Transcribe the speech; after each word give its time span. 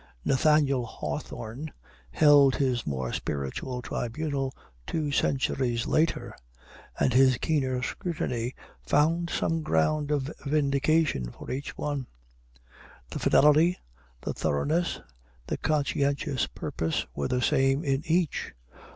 Nathaniel 0.25 0.83
Hawthorne 0.83 1.71
held 2.09 2.55
his 2.55 2.87
more 2.87 3.13
spiritual 3.13 3.83
tribunal 3.83 4.51
two 4.87 5.11
centuries 5.11 5.85
later, 5.85 6.33
and 6.99 7.13
his 7.13 7.37
keener 7.37 7.83
scrutiny 7.83 8.55
found 8.81 9.29
some 9.29 9.61
ground 9.61 10.09
of 10.09 10.31
vindication 10.43 11.29
for 11.31 11.51
each 11.51 11.77
one. 11.77 12.07
The 13.11 13.19
fidelity, 13.19 13.77
the 14.21 14.33
thoroughness, 14.33 14.99
the 15.45 15.57
conscientious 15.57 16.47
purpose, 16.47 17.05
were 17.13 17.27
the 17.27 17.39
same 17.43 17.83
in 17.83 18.01
each. 18.07 18.53